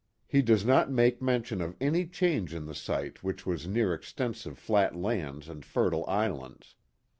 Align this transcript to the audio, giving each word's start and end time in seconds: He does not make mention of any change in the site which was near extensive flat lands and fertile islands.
He 0.27 0.41
does 0.41 0.65
not 0.65 0.89
make 0.89 1.21
mention 1.21 1.61
of 1.61 1.77
any 1.79 2.07
change 2.07 2.55
in 2.55 2.65
the 2.65 2.73
site 2.73 3.21
which 3.23 3.45
was 3.45 3.67
near 3.67 3.93
extensive 3.93 4.57
flat 4.57 4.95
lands 4.95 5.47
and 5.47 5.63
fertile 5.63 6.05
islands. 6.07 6.73